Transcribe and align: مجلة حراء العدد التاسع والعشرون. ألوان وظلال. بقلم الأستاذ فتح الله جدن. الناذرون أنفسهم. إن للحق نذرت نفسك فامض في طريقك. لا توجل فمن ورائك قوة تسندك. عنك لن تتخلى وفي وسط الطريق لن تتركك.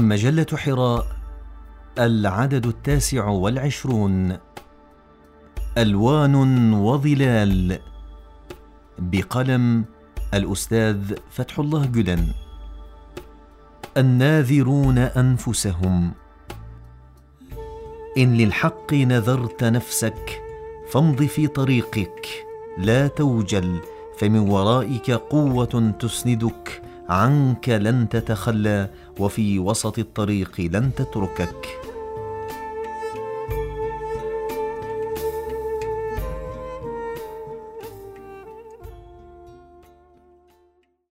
مجلة 0.00 0.46
حراء 0.54 1.06
العدد 1.98 2.66
التاسع 2.66 3.28
والعشرون. 3.28 4.36
ألوان 5.78 6.72
وظلال. 6.72 7.78
بقلم 8.98 9.84
الأستاذ 10.34 11.14
فتح 11.30 11.58
الله 11.58 11.86
جدن. 11.86 12.26
الناذرون 13.96 14.98
أنفسهم. 14.98 16.12
إن 18.18 18.34
للحق 18.34 18.94
نذرت 18.94 19.64
نفسك 19.64 20.42
فامض 20.90 21.22
في 21.22 21.46
طريقك. 21.46 22.26
لا 22.78 23.06
توجل 23.06 23.80
فمن 24.18 24.38
ورائك 24.38 25.10
قوة 25.10 25.94
تسندك. 26.00 26.85
عنك 27.08 27.68
لن 27.68 28.08
تتخلى 28.08 28.90
وفي 29.18 29.58
وسط 29.58 29.98
الطريق 29.98 30.60
لن 30.60 30.94
تتركك. 30.94 31.85